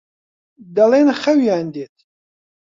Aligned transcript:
دەڵێن 0.75 1.09
خەویان 1.21 1.65
دێت. 1.75 1.95